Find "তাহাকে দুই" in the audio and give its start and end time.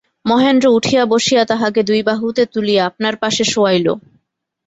1.45-2.01